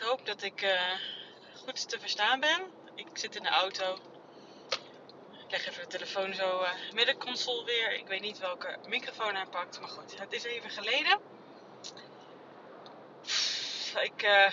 [0.00, 0.92] Ik hoop dat ik eh,
[1.64, 2.60] goed te verstaan ben.
[2.94, 3.98] Ik zit in de auto.
[5.30, 7.92] Ik leg even de telefoon zo uh, middenconsole weer.
[7.92, 11.20] Ik weet niet welke microfoon hij pakt, maar goed, het is even geleden.
[14.00, 14.52] Ik, uh,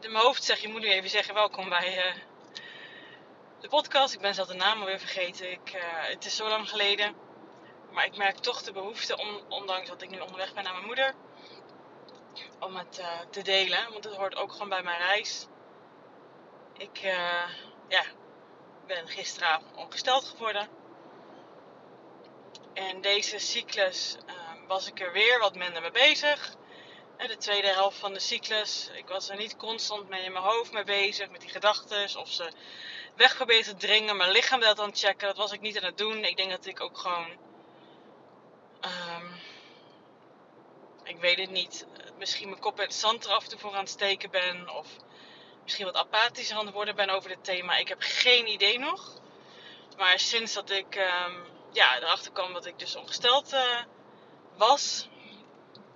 [0.00, 2.14] mijn hoofd zeg je moet nu even zeggen welkom bij
[3.60, 4.14] de podcast.
[4.14, 5.50] Ik ben zelf de naam alweer vergeten.
[5.50, 7.14] Ik, het is zo lang geleden.
[7.90, 10.86] Maar ik merk toch de behoefte, om, ondanks dat ik nu onderweg ben naar mijn
[10.86, 11.14] moeder
[12.60, 13.92] om het uh, te delen.
[13.92, 15.46] Want het hoort ook gewoon bij mijn reis.
[16.76, 17.48] Ik uh,
[17.88, 18.04] ja,
[18.86, 20.68] ben gisteravond ongesteld geworden.
[22.74, 24.32] En deze cyclus uh,
[24.66, 26.54] was ik er weer wat minder mee bezig.
[27.16, 28.90] De tweede helft van de cyclus.
[28.94, 31.30] Ik was er niet constant mee in mijn hoofd mee bezig.
[31.30, 32.20] Met die gedachten.
[32.20, 32.52] Of ze
[33.16, 34.16] weg probeerde te dringen.
[34.16, 35.26] Mijn lichaam dat aan het checken.
[35.26, 36.24] Dat was ik niet aan het doen.
[36.24, 37.30] Ik denk dat ik ook gewoon...
[38.80, 39.40] Um,
[41.04, 41.86] ik weet het niet,
[42.22, 44.68] misschien mijn kop in het zand er af en toe voor aan het steken ben.
[44.68, 44.86] Of
[45.62, 47.76] misschien wat apathischer aan het worden ben over dit thema.
[47.76, 49.20] Ik heb geen idee nog.
[49.96, 53.80] Maar sinds dat ik um, ja, erachter kwam dat ik dus ongesteld uh,
[54.56, 55.08] was.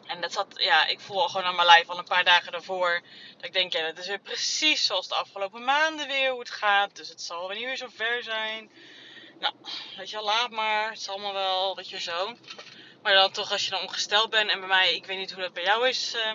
[0.07, 2.53] En dat zat, ja, ik voel al gewoon aan mijn lijf al een paar dagen
[2.53, 3.03] daarvoor.
[3.37, 6.51] Dat ik denk, ja, dat is weer precies zoals de afgelopen maanden weer hoe het
[6.51, 6.97] gaat.
[6.97, 8.71] Dus het zal weer niet weer zo ver zijn.
[9.39, 9.55] Nou,
[9.97, 10.91] weet je, laat maar.
[10.91, 12.37] Het zal allemaal wel, weet je zo.
[13.07, 15.43] Maar dan toch als je dan ongesteld bent en bij mij, ik weet niet hoe
[15.43, 16.15] dat bij jou is.
[16.15, 16.33] Uh,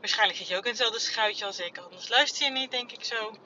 [0.00, 1.78] waarschijnlijk zit je ook in hetzelfde schuitje als ik.
[1.78, 3.36] Anders luister je niet, denk ik zo.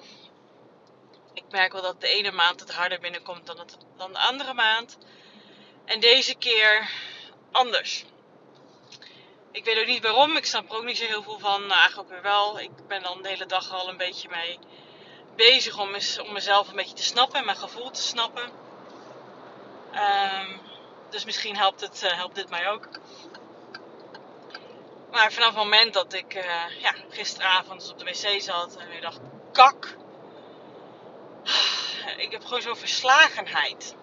[1.35, 4.55] Ik merk wel dat de ene maand het harder binnenkomt dan, het, dan de andere
[4.55, 4.99] maand.
[5.85, 6.91] En deze keer
[7.53, 8.05] anders.
[9.53, 10.37] Ik weet ook niet waarom.
[10.37, 11.67] Ik snap er ook niet zo heel veel van.
[11.67, 12.61] Nou, eigenlijk weer wel.
[12.61, 14.59] Ik ben dan de hele dag al een beetje mee
[15.37, 15.95] bezig om,
[16.27, 18.51] om mezelf een beetje te snappen en mijn gevoel te snappen.
[19.95, 20.70] Um,
[21.11, 22.89] dus misschien helpt, het, uh, helpt dit mij ook.
[25.11, 29.01] Maar vanaf het moment dat ik uh, ja, gisteravond op de wc zat en weer
[29.01, 29.21] dacht,
[29.53, 29.97] kak.
[32.17, 33.95] Ik heb gewoon zo'n verslagenheid.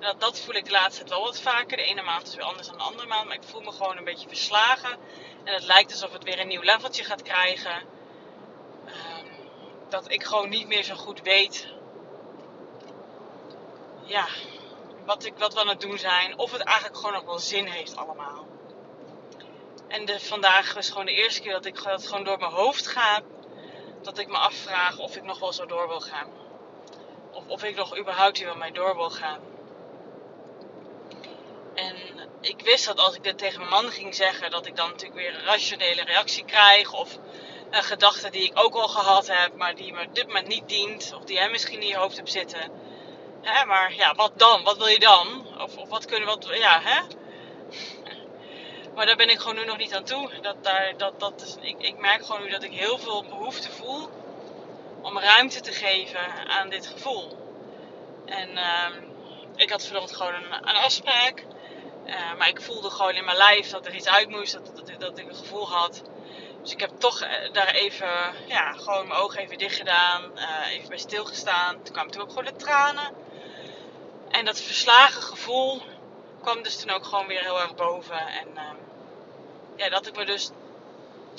[0.00, 1.76] Dat, dat, voel ik de laatste tijd wel wat vaker.
[1.76, 3.26] De ene maand is weer anders dan de andere maand.
[3.26, 4.98] Maar ik voel me gewoon een beetje verslagen.
[5.44, 7.82] En het lijkt alsof het weer een nieuw leveltje gaat krijgen.
[8.86, 9.28] Um,
[9.88, 11.66] dat ik gewoon niet meer zo goed weet.
[14.04, 14.26] Ja,
[15.08, 16.38] wat, ik, wat we aan het doen zijn.
[16.38, 18.46] Of het eigenlijk gewoon nog wel zin heeft allemaal.
[19.88, 23.22] En vandaag is gewoon de eerste keer dat, ik, dat gewoon door mijn hoofd gaat.
[24.02, 26.30] Dat ik me afvraag of ik nog wel zo door wil gaan.
[27.32, 29.40] Of of ik nog überhaupt hier wel mee door wil gaan.
[31.74, 31.96] En
[32.40, 35.20] ik wist dat als ik dit tegen mijn man ging zeggen, dat ik dan natuurlijk
[35.20, 36.92] weer een rationele reactie krijg.
[36.92, 37.18] Of
[37.70, 40.68] een gedachte die ik ook al gehad heb, maar die me op dit moment niet
[40.68, 41.12] dient.
[41.14, 42.87] Of die hem misschien in je hoofd hebt zitten.
[43.42, 44.62] Maar ja, wat dan?
[44.62, 45.46] Wat wil je dan?
[45.58, 46.58] Of, wat kunnen we...
[46.58, 47.00] Ja, hè?
[48.94, 50.40] Maar daar ben ik gewoon nu nog niet aan toe.
[50.40, 53.70] Dat, daar, dat, dat is, ik, ik merk gewoon nu dat ik heel veel behoefte
[53.70, 54.08] voel
[55.02, 57.38] om ruimte te geven aan dit gevoel.
[58.26, 58.86] En uh,
[59.56, 61.44] ik had vanochtend gewoon een, een afspraak.
[62.06, 64.52] Uh, maar ik voelde gewoon in mijn lijf dat er iets uit moest.
[64.52, 66.02] Dat, dat, dat ik een gevoel had.
[66.62, 68.08] Dus ik heb toch eh, daar even,
[68.46, 70.22] ja, gewoon mijn ogen even dicht gedaan.
[70.34, 71.82] Uh, even bij stilgestaan.
[71.82, 73.26] Toen kwamen toen ook gewoon de tranen.
[74.30, 75.82] En dat verslagen gevoel
[76.40, 78.26] kwam dus toen ook gewoon weer heel erg boven.
[78.26, 78.70] En uh,
[79.76, 80.50] ja, dat ik me dus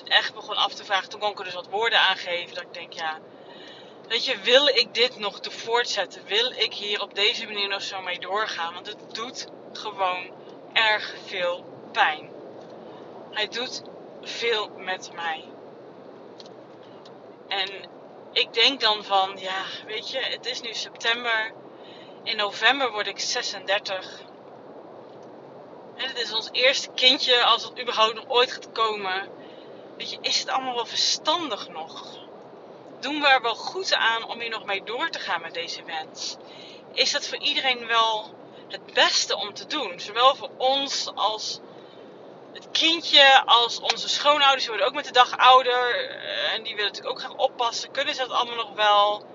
[0.08, 1.10] echt begon af te vragen.
[1.10, 2.56] Toen kon ik er dus wat woorden aangeven.
[2.56, 3.20] Dat ik denk, ja,
[4.08, 6.26] weet je, wil ik dit nog te voortzetten?
[6.26, 8.74] Wil ik hier op deze manier nog zo mee doorgaan?
[8.74, 10.32] Want het doet gewoon
[10.74, 12.30] erg veel pijn.
[13.32, 13.82] Hij doet
[14.22, 15.44] veel met mij.
[17.48, 17.70] En
[18.32, 21.54] ik denk dan van, ja, weet je, het is nu september.
[22.24, 24.22] In november word ik 36.
[25.96, 29.30] En dit is ons eerste kindje, als het überhaupt nog ooit gaat komen.
[29.98, 32.18] Weet je, is het allemaal wel verstandig nog?
[33.00, 35.84] Doen we er wel goed aan om hier nog mee door te gaan met deze
[35.84, 36.38] wens?
[36.94, 38.34] Is dat voor iedereen wel
[38.68, 40.00] het beste om te doen?
[40.00, 41.60] Zowel voor ons als
[42.54, 44.62] het kindje, als onze schoonouders.
[44.62, 46.10] Die worden ook met de dag ouder.
[46.54, 47.92] En die willen natuurlijk ook gaan oppassen.
[47.92, 49.26] Kunnen ze dat allemaal nog wel?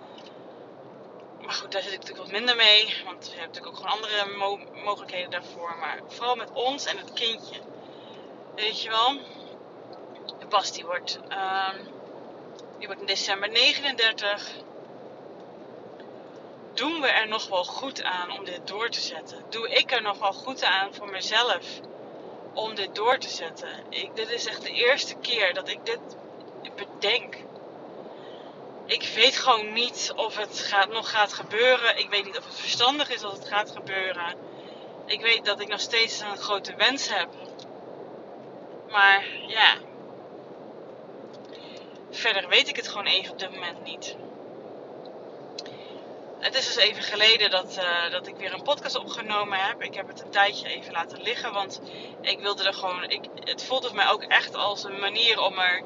[1.44, 3.02] Maar goed, daar zit ik natuurlijk wat minder mee.
[3.04, 5.76] Want we hebben natuurlijk ook gewoon andere mo mogelijkheden daarvoor.
[5.80, 7.60] Maar vooral met ons en het kindje.
[8.54, 9.20] Weet je wel.
[10.48, 11.68] Bas die wordt, uh,
[12.78, 14.52] die wordt in december 39.
[16.74, 19.44] Doen we er nog wel goed aan om dit door te zetten?
[19.48, 21.80] Doe ik er nog wel goed aan voor mezelf
[22.54, 23.84] om dit door te zetten?
[23.88, 26.00] Ik, dit is echt de eerste keer dat ik dit
[26.76, 27.36] bedenk
[28.86, 31.98] ik weet gewoon niet of het gaat, nog gaat gebeuren.
[31.98, 34.36] Ik weet niet of het verstandig is dat het gaat gebeuren.
[35.06, 37.28] Ik weet dat ik nog steeds een grote wens heb.
[38.90, 39.74] Maar ja.
[42.10, 44.16] verder weet ik het gewoon even op dit moment niet.
[46.38, 49.82] Het is dus even geleden dat, uh, dat ik weer een podcast opgenomen heb.
[49.82, 51.80] Ik heb het een tijdje even laten liggen, want
[52.20, 53.04] ik wilde er gewoon.
[53.10, 55.82] Ik, het voelde voor mij ook echt als een manier om er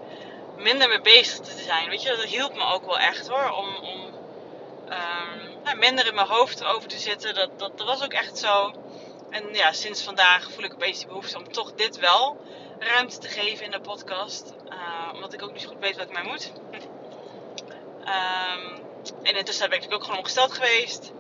[0.59, 1.89] minder mee bezig te zijn.
[1.89, 3.51] Weet je, dat hielp me ook wel echt hoor.
[3.51, 4.05] Om, om
[4.91, 7.35] um, minder in mijn hoofd over te zitten.
[7.35, 8.73] Dat, dat, was ook echt zo.
[9.31, 12.37] En ja, sinds vandaag voel ik opeens die behoefte om toch dit wel
[12.79, 14.55] ruimte te geven in de podcast.
[14.69, 16.53] Uh, omdat ik ook niet zo goed weet wat ik mij moet.
[18.01, 18.87] um,
[19.29, 21.13] en intussen ben ik ook gewoon ongesteld geweest.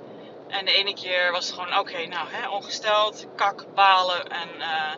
[0.48, 4.92] En de ene keer was het gewoon, oké, nou, hè, ongesteld, kak, balen en uh,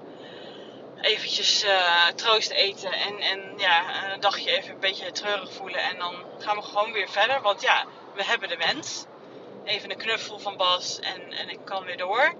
[1.00, 2.92] eventjes uh, troost eten.
[2.92, 5.82] En, en ja, een dagje even een beetje treurig voelen.
[5.82, 7.40] En dan gaan we gewoon weer verder.
[7.40, 9.04] Want ja, we hebben de wens.
[9.64, 12.34] Even een knuffel van Bas en, en ik kan weer door.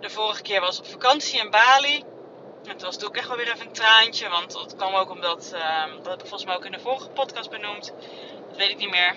[0.00, 2.04] De vorige keer was op vakantie in Bali.
[2.62, 4.28] Toen was het ook echt wel weer even een traantje.
[4.28, 7.08] Want dat kwam ook omdat, uh, dat heb ik volgens mij ook in de vorige
[7.08, 7.92] podcast benoemd.
[8.48, 9.14] Dat weet ik niet meer.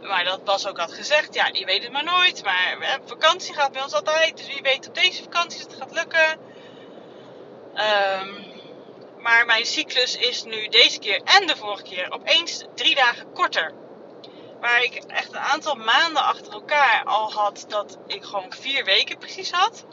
[0.00, 2.44] Maar dat Bas ook had gezegd, ja, je weet het maar nooit.
[2.44, 4.36] Maar vakantie gaat bij ons altijd.
[4.36, 6.51] Dus wie weet op deze vakantie dat het gaat lukken.
[7.74, 8.50] Um,
[9.18, 13.72] maar mijn cyclus is nu deze keer en de vorige keer opeens drie dagen korter.
[14.60, 19.18] Waar ik echt een aantal maanden achter elkaar al had dat ik gewoon vier weken
[19.18, 19.84] precies had.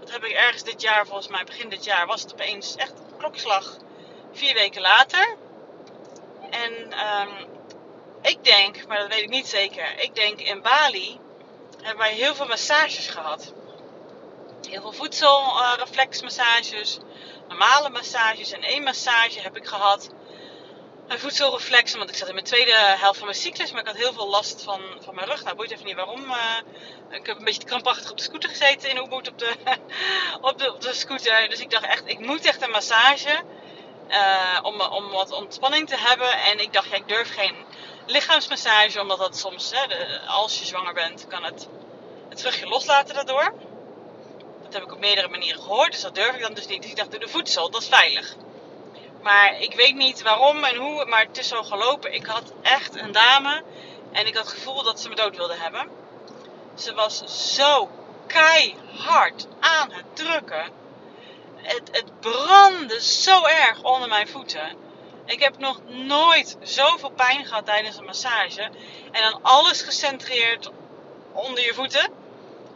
[0.00, 2.92] Dat heb ik ergens dit jaar, volgens mij begin dit jaar, was het opeens echt
[3.18, 3.76] klokslag
[4.32, 5.36] vier weken later.
[6.50, 7.48] En um,
[8.22, 10.02] ik denk, maar dat weet ik niet zeker.
[10.02, 11.20] Ik denk in Bali
[11.82, 13.52] hebben wij heel veel massages gehad.
[14.72, 16.98] Heel veel voedselreflexmassages,
[17.48, 20.10] normale massages en één massage heb ik gehad.
[21.08, 23.96] Een voedselreflex, want ik zat in mijn tweede helft van mijn cyclus, maar ik had
[23.96, 25.44] heel veel last van, van mijn rug.
[25.44, 26.24] Nou, boeit even niet waarom.
[26.24, 26.56] Uh,
[27.10, 29.54] ik heb een beetje krampachtig op de scooter gezeten in Ubud op de,
[30.48, 31.48] op, de, op de scooter.
[31.48, 33.42] Dus ik dacht echt, ik moet echt een massage.
[34.08, 36.32] Uh, om, om wat ontspanning te hebben.
[36.32, 37.54] En ik dacht, ja, ik durf geen
[38.06, 41.68] lichaamsmassage, omdat dat soms, hè, als je zwanger bent, kan het
[42.32, 43.52] het vruchtje loslaten daardoor.
[44.72, 46.82] Dat heb ik op meerdere manieren gehoord, dus dat durf ik dan dus niet.
[46.82, 48.36] Dus ik dacht, doe de voedsel, dat is veilig.
[49.22, 52.14] Maar ik weet niet waarom en hoe, maar het is zo gelopen.
[52.14, 53.62] Ik had echt een dame
[54.12, 55.88] en ik had het gevoel dat ze me dood wilde hebben.
[56.74, 57.22] Ze was
[57.54, 57.90] zo
[58.26, 60.70] keihard aan het drukken.
[61.56, 64.76] Het, het brandde zo erg onder mijn voeten.
[65.24, 68.62] Ik heb nog nooit zoveel pijn gehad tijdens een massage.
[69.10, 70.70] En dan alles gecentreerd
[71.32, 72.21] onder je voeten.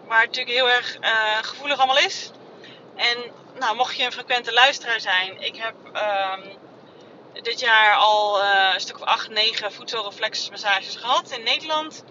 [0.06, 2.30] Waar het natuurlijk heel erg uh, gevoelig allemaal is.
[2.96, 5.40] En nou, mocht je een frequente luisteraar zijn.
[5.40, 6.58] Ik heb um,
[7.42, 12.04] dit jaar al uh, een stuk of 8, 9 voedselreflexmassages gehad in Nederland.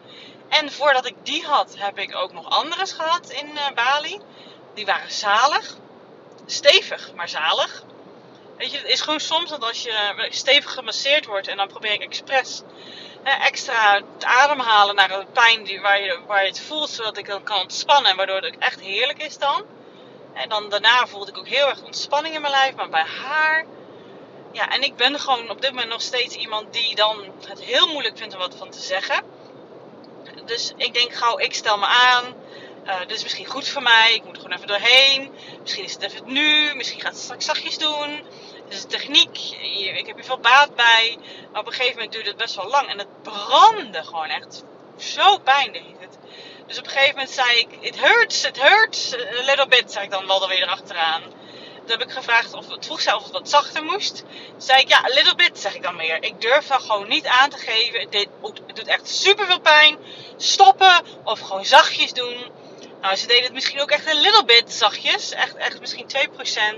[0.50, 4.22] En voordat ik die had, heb ik ook nog andere gehad in uh, Bali.
[4.74, 5.76] Die waren zalig.
[6.46, 7.84] Stevig, maar zalig.
[8.58, 11.92] Weet je, het is gewoon soms dat als je stevig gemasseerd wordt en dan probeer
[11.92, 12.62] ik expres
[13.34, 17.28] extra te ademhalen naar de pijn die, waar, je, waar je het voelt, zodat ik
[17.28, 19.64] dan kan ontspannen en waardoor het echt heerlijk is dan.
[20.34, 23.66] En dan daarna voelde ik ook heel erg ontspanning in mijn lijf, maar bij haar.
[24.52, 27.88] Ja, en ik ben gewoon op dit moment nog steeds iemand die dan het heel
[27.88, 29.24] moeilijk vindt om wat van te zeggen.
[30.46, 32.24] Dus ik denk gauw, ik stel me aan.
[32.86, 34.14] Uh, dit is misschien goed voor mij.
[34.14, 35.34] Ik moet er gewoon even doorheen.
[35.62, 36.76] Misschien is het even nu.
[36.76, 38.22] Misschien gaat het straks zachtjes doen.
[38.70, 39.38] Is techniek.
[39.98, 41.18] Ik heb hier veel baat bij.
[41.52, 42.90] Maar op een gegeven moment duurde het best wel lang.
[42.90, 44.64] En het brandde gewoon echt.
[44.98, 46.18] Zo pijn deed het.
[46.68, 49.14] Dus op een gegeven moment zei ik: It hurts, it hurts.
[49.14, 51.22] A little bit, zei ik dan wel weer erachteraan.
[51.86, 54.18] Toen heb ik gevraagd of het vroeg zelf of het wat zachter moest.
[54.18, 56.24] Toen zei ik ja, a little bit, zeg ik dan meer.
[56.24, 58.10] Ik durf dat gewoon niet aan te geven.
[58.10, 58.28] Dit,
[58.74, 59.98] doet echt super veel pijn.
[60.38, 62.52] Stoppen of gewoon zachtjes doen.
[63.06, 65.32] Nou, ze deden het misschien ook echt een little bit zachtjes.
[65.32, 66.08] Echt, echt misschien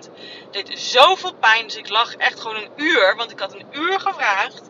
[0.08, 0.10] 2%.
[0.52, 1.64] Deed zoveel pijn.
[1.64, 3.16] Dus ik lag echt gewoon een uur.
[3.16, 4.62] Want ik had een uur gevraagd.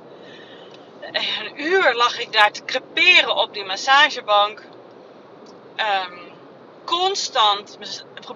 [1.01, 4.63] Een uur lag ik daar te creperen op die massagebank.
[6.09, 6.31] Um,
[6.85, 7.77] constant.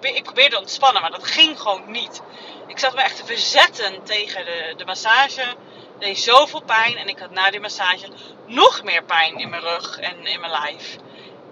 [0.00, 2.22] Ik probeerde te ontspannen, maar dat ging gewoon niet.
[2.66, 5.56] Ik zat me echt te verzetten tegen de, de massage.
[5.98, 6.96] deed zoveel pijn.
[6.96, 8.08] En ik had na die massage
[8.46, 10.98] nog meer pijn in mijn rug en in mijn lijf.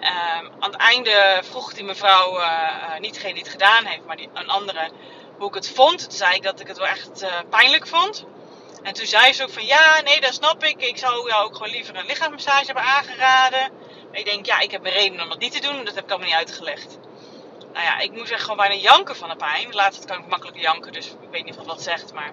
[0.01, 4.17] Um, aan het einde vroeg die mevrouw, uh, niet degene die het gedaan heeft, maar
[4.17, 4.91] die, een andere,
[5.39, 5.99] hoe ik het vond.
[5.99, 8.27] Toen zei ik dat ik het wel echt uh, pijnlijk vond.
[8.83, 10.83] En toen zei ze ook van ja, nee, dat snap ik.
[10.83, 13.73] Ik zou jou ook gewoon liever een lichaamsmassage hebben aangeraden.
[14.11, 15.85] Maar ik denk, ja, ik heb een reden om dat niet te doen.
[15.85, 16.99] Dat heb ik allemaal niet uitgelegd.
[17.73, 19.75] Nou ja, ik moest echt gewoon bijna janken van de pijn.
[19.75, 22.13] Laatst kan ik makkelijk janken, dus ik weet niet of dat zegt.
[22.13, 22.33] Maar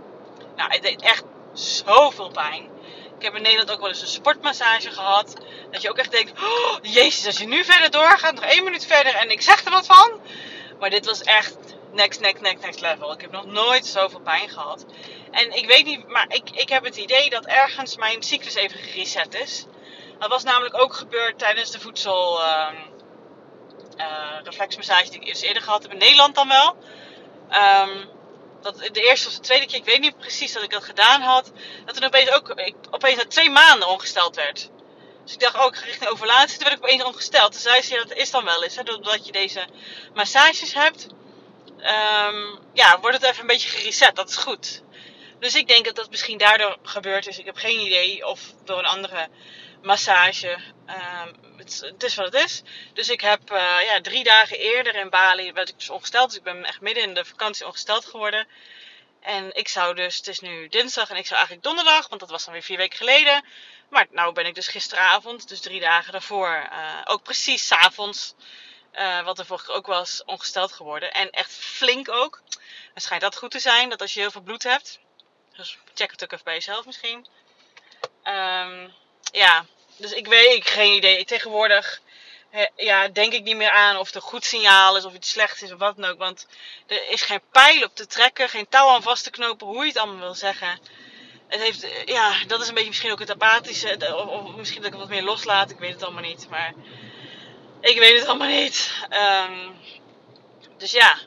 [0.55, 2.69] nou, het deed echt zoveel pijn.
[3.17, 5.35] Ik heb in Nederland ook wel eens een sportmassage gehad.
[5.71, 8.85] Dat je ook echt denkt, oh, jezus, als je nu verder doorgaat, nog één minuut
[8.85, 10.21] verder en ik zeg er wat van.
[10.79, 11.57] Maar dit was echt
[11.91, 13.13] next, next, next, next level.
[13.13, 14.85] Ik heb nog nooit zoveel pijn gehad.
[15.31, 18.79] En ik weet niet, maar ik, ik heb het idee dat ergens mijn cyclus even
[18.79, 19.65] gereset is.
[20.19, 22.67] Dat was namelijk ook gebeurd tijdens de voedsel uh,
[23.97, 24.05] uh,
[24.43, 26.75] reflexmassage die ik eerst eerder gehad heb in Nederland dan wel.
[27.81, 28.09] Um,
[28.73, 31.21] dat de eerste of de tweede keer, ik weet niet precies dat ik dat gedaan
[31.21, 31.51] had.
[31.85, 32.55] Dat er opeens ook
[32.91, 34.69] opeens na twee maanden ongesteld werd.
[35.23, 36.57] Dus ik dacht, oh, ik ga richting ovulatie.
[36.57, 37.51] Toen werd ik opeens ongesteld.
[37.51, 38.75] Toen zei ze, dat is dan wel eens.
[38.75, 39.67] Hè, doordat je deze
[40.13, 41.07] massages hebt,
[41.77, 44.15] um, ja, wordt het even een beetje gereset.
[44.15, 44.83] Dat is goed.
[45.39, 47.39] Dus ik denk dat dat misschien daardoor gebeurd is.
[47.39, 49.27] Ik heb geen idee of door een andere
[49.81, 50.57] massage.
[50.87, 52.61] Um, het, is wat het is.
[52.93, 56.27] Dus ik heb uh, ja, drie dagen eerder in Bali werd ik dus ongesteld.
[56.27, 58.47] Dus ik ben echt midden in de vakantie ongesteld geworden.
[59.21, 62.29] En ik zou dus, het is nu dinsdag en ik zou eigenlijk donderdag, want dat
[62.29, 63.43] was dan weer vier weken geleden.
[63.89, 68.35] Maar nou ben ik dus gisteravond, dus drie dagen daarvoor, uh, ook precies s'avonds,
[68.93, 71.13] uh, wat er vorige ook was, ongesteld geworden.
[71.13, 72.41] En echt flink ook.
[72.93, 74.99] Het schijnt dat goed te zijn, dat als je heel veel bloed hebt.
[75.55, 77.27] Dus check het ook even bij jezelf misschien.
[78.23, 78.93] Um,
[79.31, 79.65] ja,
[79.97, 81.25] dus ik weet, ik geen idee.
[81.25, 82.01] Tegenwoordig
[82.75, 85.61] ja, denk ik niet meer aan of het een goed signaal is of iets slecht
[85.61, 86.17] is of wat dan ook.
[86.17, 86.47] Want
[86.87, 89.87] er is geen pijl op te trekken, geen touw aan vast te knopen, hoe je
[89.87, 90.79] het allemaal wil zeggen.
[91.47, 94.15] Het heeft, ja, dat is een beetje misschien ook het apathische.
[94.27, 96.49] Of, misschien dat ik het wat meer loslaat, ik weet het allemaal niet.
[96.49, 96.73] Maar
[97.81, 98.91] ik weet het allemaal niet.
[99.09, 99.75] Um,
[100.77, 101.17] dus ja.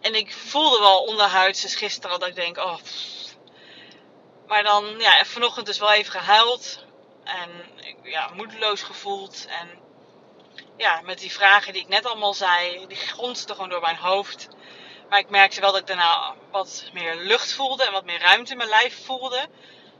[0.00, 2.76] En ik voelde wel onderhuids, dus gisteren al dat ik denk, oh.
[4.50, 6.84] Maar dan, ja, vanochtend dus wel even gehuild.
[7.24, 7.50] En
[8.02, 9.46] ja, moedeloos gevoeld.
[9.48, 9.68] En
[10.76, 14.48] ja, met die vragen die ik net allemaal zei, die gronsten gewoon door mijn hoofd.
[15.08, 18.50] Maar ik merkte wel dat ik daarna wat meer lucht voelde en wat meer ruimte
[18.52, 19.48] in mijn lijf voelde.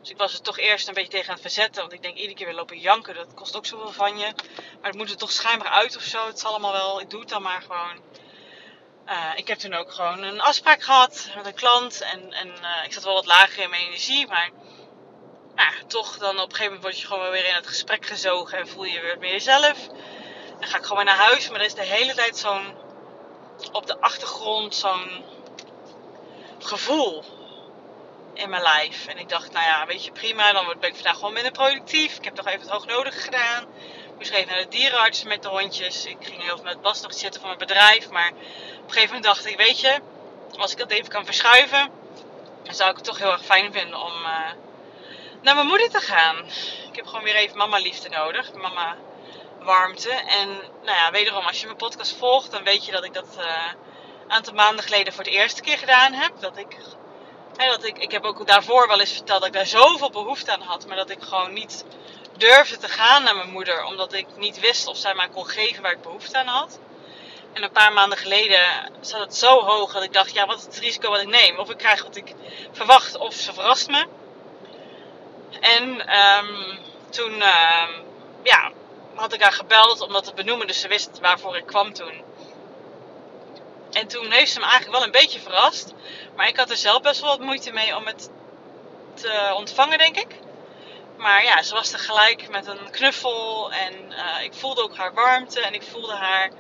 [0.00, 1.80] Dus ik was er toch eerst een beetje tegen aan het verzetten.
[1.80, 4.33] Want ik denk iedere keer weer lopen janken, dat kost ook zoveel van je.
[4.80, 6.26] Maar het moet er toch schijnbaar uit of zo.
[6.26, 8.00] Het zal allemaal wel, ik doe het dan maar gewoon.
[9.11, 12.00] Uh, ik heb toen ook gewoon een afspraak gehad met een klant.
[12.00, 14.26] En, en uh, ik zat wel wat lager in mijn energie.
[14.26, 14.50] Maar
[15.55, 18.59] nou, toch dan op een gegeven moment word je gewoon weer in het gesprek gezogen.
[18.59, 19.87] En voel je je weer meer jezelf.
[20.59, 21.49] Dan ga ik gewoon weer naar huis.
[21.49, 22.75] Maar er is de hele tijd zo'n
[23.73, 25.25] op de achtergrond zo'n
[26.59, 27.25] gevoel
[28.35, 29.07] in mijn lijf.
[29.07, 30.52] En ik dacht, nou ja, weet je, prima.
[30.52, 32.17] Dan ben ik vandaag gewoon minder productief.
[32.17, 33.62] Ik heb toch even het hoognodige gedaan.
[34.09, 36.07] Ik moest even naar de dierenarts met de hondjes.
[36.07, 38.11] Ik ging heel veel met Bas nog zitten van mijn bedrijf.
[38.11, 38.33] Maar
[38.90, 40.00] een gegeven moment dacht ik, weet je,
[40.59, 41.90] als ik dat even kan verschuiven,
[42.62, 44.50] dan zou ik het toch heel erg fijn vinden om uh,
[45.42, 46.37] naar mijn moeder te gaan.
[46.90, 48.52] Ik heb gewoon weer even mama liefde nodig.
[48.52, 48.97] Mama
[49.61, 50.11] warmte.
[50.11, 50.49] En
[50.82, 54.30] nou ja, wederom, als je mijn podcast volgt, dan weet je dat ik dat een
[54.32, 56.32] aantal maanden geleden voor de eerste keer gedaan heb.
[56.40, 56.76] Dat ik,
[57.56, 60.52] hè, dat ik, ik heb ook daarvoor wel eens verteld dat ik daar zoveel behoefte
[60.52, 61.85] aan had, maar dat ik gewoon niet
[62.37, 65.82] durfde te gaan naar mijn moeder, omdat ik niet wist of zij mij kon geven
[65.82, 66.78] waar ik behoefte aan had.
[67.52, 70.64] En een paar maanden geleden zat het zo hoog dat ik dacht, ja, wat is
[70.64, 71.59] het risico wat ik neem?
[71.59, 72.35] Of ik krijg wat ik
[72.73, 74.07] verwacht, of ze verrast me.
[75.61, 76.78] En um,
[77.11, 78.04] toen, um,
[78.42, 78.73] ja,
[79.14, 80.66] had ik haar gebeld om dat te benoemen.
[80.66, 82.23] Dus ze wist waarvoor ik kwam toen.
[83.92, 85.95] En toen heeft ze me eigenlijk wel een beetje verrast.
[86.37, 88.30] Maar ik had er zelf best wel wat moeite mee om het
[89.14, 90.35] te ontvangen, denk ik.
[91.16, 93.73] Maar ja, ze was tegelijk met een knuffel.
[93.73, 95.61] En uh, ik voelde ook haar warmte.
[95.61, 96.50] En ik voelde haar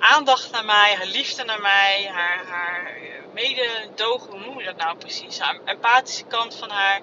[0.00, 2.92] aandacht naar mij, haar liefde naar mij, haar, haar
[3.32, 5.38] mededogen, hoe noem je dat nou precies?
[5.38, 7.00] Haar empathische kant van haar.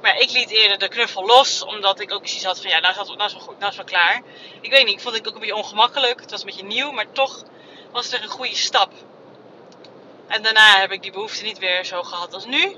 [0.00, 2.90] Maar ik liet eerder de knuffel los, omdat ik ook precies had van ja, nou
[2.92, 4.22] is, dat, nou wel goed, nou is wel klaar.
[4.60, 6.20] Ik weet niet, ik vond het ook een beetje ongemakkelijk.
[6.20, 7.42] Het was een beetje nieuw, maar toch
[7.92, 8.92] was het een goede stap.
[10.26, 12.76] En daarna heb ik die behoefte niet weer zo gehad als nu.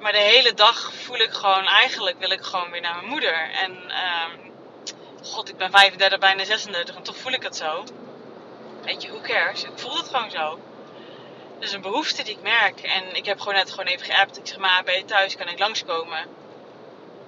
[0.00, 3.50] Maar de hele dag voel ik gewoon, eigenlijk wil ik gewoon weer naar mijn moeder.
[3.50, 4.52] En um,
[5.22, 7.84] god, ik ben 35, bijna 36 en toch voel ik het zo.
[8.84, 9.64] Weet je, who cares?
[9.64, 10.58] Ik voel het gewoon zo.
[11.58, 12.80] Dus een behoefte die ik merk.
[12.80, 14.38] En ik heb gewoon net gewoon even geappt.
[14.38, 15.36] Ik zeg maar, ben je thuis?
[15.36, 16.26] Kan ik langskomen?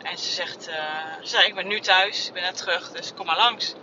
[0.03, 0.75] En ze zegt, uh,
[1.23, 3.75] ze zei, ik ben nu thuis, ik ben net terug, dus kom maar langs.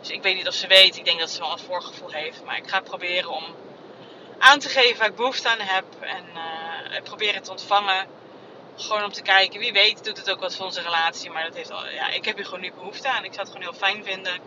[0.00, 2.44] Dus ik weet niet of ze weet, ik denk dat ze wel een voorgevoel heeft.
[2.44, 3.44] Maar ik ga proberen om
[4.38, 5.84] aan te geven waar ik behoefte aan heb.
[6.00, 8.06] En uh, proberen te ontvangen.
[8.76, 11.30] Gewoon om te kijken, wie weet doet het ook wat voor onze relatie.
[11.30, 13.24] Maar dat heeft al, ja, ik heb hier gewoon nu behoefte aan.
[13.24, 14.40] Ik zou het gewoon heel fijn vinden.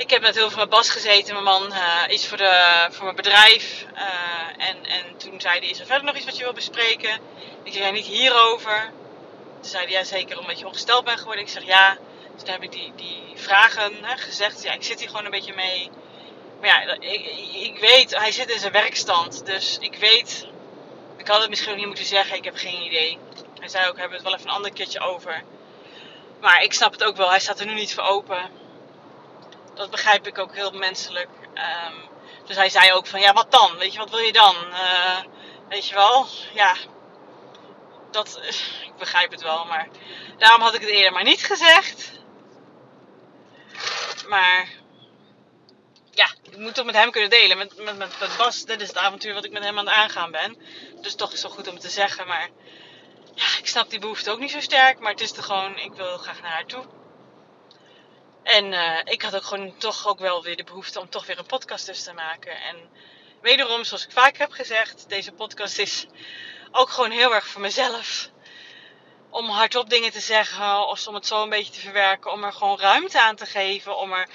[0.00, 3.04] Ik heb net heel veel met Bas gezeten, mijn man, uh, iets voor, de, voor
[3.04, 3.86] mijn bedrijf.
[3.94, 7.18] Uh, en, en toen zei hij, is er verder nog iets wat je wil bespreken?
[7.62, 8.92] Ik zei, niet hierover.
[9.60, 11.44] Toen zei hij, ja zeker omdat je ongesteld bent geworden.
[11.44, 11.98] Ik zeg, ja.
[12.32, 14.62] Dus toen heb ik die, die vragen hè, gezegd.
[14.62, 15.90] Ja, ik zit hier gewoon een beetje mee.
[16.60, 19.46] Maar ja, ik, ik weet, hij zit in zijn werkstand.
[19.46, 20.46] Dus ik weet,
[21.16, 22.36] ik had het misschien ook niet moeten zeggen.
[22.36, 23.18] Ik heb geen idee.
[23.58, 25.42] Hij zei ook, hebben we het wel even een ander keertje over.
[26.40, 27.30] Maar ik snap het ook wel.
[27.30, 28.59] Hij staat er nu niet voor open.
[29.80, 31.28] Dat begrijp ik ook heel menselijk.
[31.54, 32.08] Um,
[32.46, 33.76] Dus hij zei ook van, ja, wat dan?
[33.76, 34.56] Weet je, wat wil je dan?
[34.70, 35.20] Uh,
[35.68, 36.26] weet je wel?
[36.54, 36.76] Ja,
[38.10, 38.40] dat,
[38.88, 39.88] ik begrijp het wel, maar
[40.38, 42.10] daarom had ik het eerder maar niet gezegd.
[44.28, 44.68] Maar
[46.10, 47.58] ja, ik moet het met hem kunnen delen.
[47.58, 49.94] Met, met, met, met Bas, dit is het avontuur wat ik met hem aan het
[49.94, 50.56] aangaan ben.
[51.00, 52.48] Dus toch is het goed om te zeggen, maar
[53.34, 54.98] ja, ik snap die behoefte ook niet zo sterk.
[54.98, 56.84] Maar het is er gewoon, ik wil graag naar haar toe.
[58.50, 61.38] En uh, ik had ook gewoon toch ook wel weer de behoefte om toch weer
[61.38, 62.62] een podcast dus te maken.
[62.62, 62.76] En
[63.40, 66.06] wederom, zoals ik vaak heb gezegd, deze podcast is
[66.70, 68.30] ook gewoon heel erg voor mezelf.
[69.30, 72.52] Om hardop dingen te zeggen, of om het zo een beetje te verwerken, om er
[72.52, 74.28] gewoon ruimte aan te geven, om er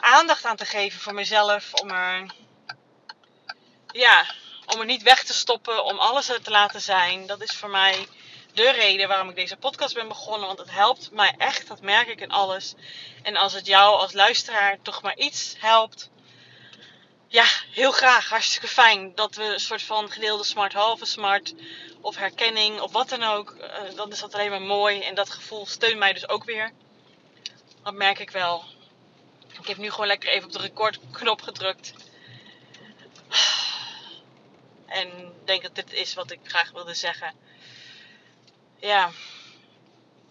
[0.00, 2.26] aandacht aan te geven voor mezelf, om er,
[3.86, 4.34] ja,
[4.66, 7.26] om er niet weg te stoppen, om alles er te laten zijn.
[7.26, 8.06] Dat is voor mij
[8.54, 10.46] de reden waarom ik deze podcast ben begonnen.
[10.46, 12.74] Want het helpt mij echt, dat merk ik in alles.
[13.22, 16.10] En als het jou als luisteraar toch maar iets helpt,
[17.26, 18.28] ja, heel graag.
[18.28, 21.54] Hartstikke fijn dat we een soort van gedeelde smart, halve smart
[22.00, 23.56] of herkenning of wat dan ook.
[23.60, 25.00] Uh, dan is dat alleen maar mooi.
[25.00, 26.72] En dat gevoel steunt mij dus ook weer.
[27.82, 28.64] Dat merk ik wel.
[29.60, 31.92] Ik heb nu gewoon lekker even op de recordknop gedrukt.
[34.86, 37.34] En denk dat dit is wat ik graag wilde zeggen.
[38.80, 39.10] Ja,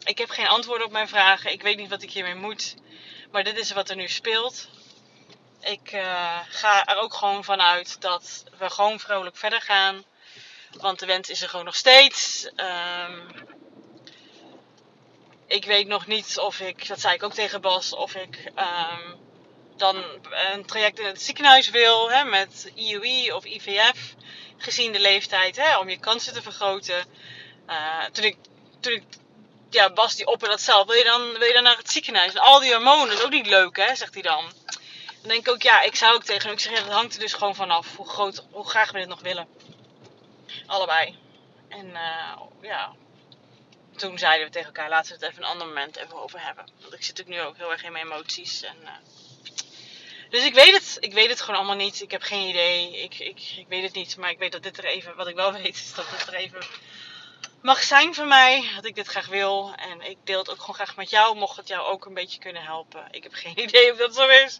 [0.04, 1.52] ik heb geen antwoorden op mijn vragen.
[1.52, 2.76] Ik weet niet wat ik hiermee moet.
[3.32, 4.68] Maar dit is wat er nu speelt.
[5.60, 10.04] Ik uh, ga er ook gewoon vanuit dat we gewoon vrolijk verder gaan.
[10.78, 12.50] Want de wens is er gewoon nog steeds.
[12.56, 13.32] Um,
[15.48, 19.20] ik weet nog niet of ik, dat zei ik ook tegen Bas, of ik um,
[19.78, 20.04] dan
[20.54, 24.16] een traject in het ziekenhuis wil hè, met IUI of IVF.
[24.58, 27.06] Gezien de leeftijd, hè, om je kansen te vergroten.
[27.70, 28.38] Uh, toen ik,
[28.80, 29.04] toen ik
[29.70, 32.34] ja, Bas die op dat zelf, wil je, dan, wil je dan naar het ziekenhuis?
[32.34, 34.46] En al die hormonen, is ook niet leuk hè, zegt hij dan.
[35.22, 37.14] Dan denk ik ook, ja, ik zou ook tegen hem, ik zeg, ja, dat hangt
[37.14, 39.48] er dus gewoon vanaf hoe groot, hoe graag we dit nog willen.
[40.66, 41.18] Allebei.
[41.70, 42.96] En uh, ja,
[43.96, 46.70] toen zeiden we tegen elkaar, laten we het even een ander moment even over hebben.
[46.82, 48.64] Want ik zit natuurlijk nu ook heel erg in mijn emoties.
[48.64, 48.90] En, uh,
[50.30, 50.98] dus ik weet het.
[51.00, 52.02] Ik weet het gewoon allemaal niet.
[52.02, 53.02] Ik heb geen idee.
[53.04, 54.18] Ik, ik, ik weet het niet.
[54.18, 56.34] Maar ik weet dat dit er even, wat ik wel weet, is dat dit er
[56.34, 56.60] even
[57.62, 58.72] mag zijn voor mij.
[58.76, 59.74] Dat ik dit graag wil.
[59.76, 61.38] En ik deel het ook gewoon graag met jou.
[61.38, 63.08] Mocht het jou ook een beetje kunnen helpen.
[63.12, 64.60] Ik heb geen idee of dat zo is.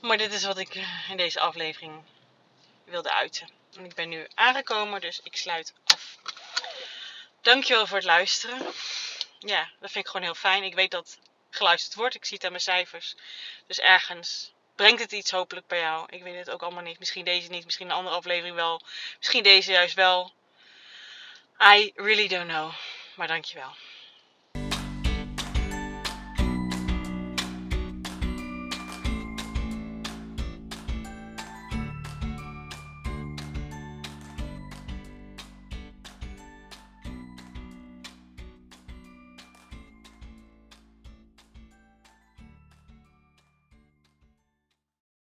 [0.00, 2.02] Maar dit is wat ik eh, in deze aflevering
[2.84, 3.48] wilde uiten.
[3.76, 6.18] En ik ben nu aangekomen, dus ik sluit af.
[7.40, 8.58] Dankjewel voor het luisteren.
[9.38, 10.62] Ja, dat vind ik gewoon heel fijn.
[10.62, 11.18] Ik weet dat
[11.50, 12.14] geluisterd wordt.
[12.14, 13.14] Ik zie het aan mijn cijfers.
[13.66, 16.06] Dus ergens brengt het iets hopelijk bij jou.
[16.10, 16.98] Ik weet het ook allemaal niet.
[16.98, 18.80] Misschien deze niet, misschien een andere aflevering wel.
[19.18, 20.32] Misschien deze juist wel.
[21.60, 22.70] I really don't know.
[23.16, 23.72] Maar dankjewel.